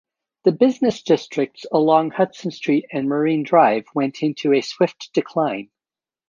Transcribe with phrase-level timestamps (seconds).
[0.45, 5.69] The business districts along Hudson Street and Marine Drive went into a swift decline.